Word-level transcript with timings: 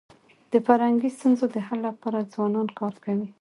د 0.51 0.53
فرهنګي 0.65 1.09
ستونزو 1.17 1.45
د 1.55 1.57
حل 1.65 1.79
لپاره 1.87 2.27
ځوانان 2.33 2.67
کار 2.79 2.93
کوي. 3.03 3.27